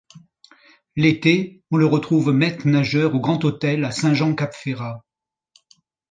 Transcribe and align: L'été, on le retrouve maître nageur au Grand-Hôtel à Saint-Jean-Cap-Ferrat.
L'été, 0.95 1.61
on 1.69 1.77
le 1.77 1.85
retrouve 1.85 2.31
maître 2.33 2.67
nageur 2.67 3.13
au 3.13 3.19
Grand-Hôtel 3.19 3.85
à 3.85 3.91
Saint-Jean-Cap-Ferrat. 3.91 5.05